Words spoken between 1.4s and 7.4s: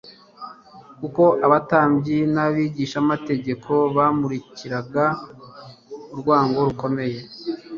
abatambyi n'abigishamategeko bamukurikiranaga urwango rukomeye.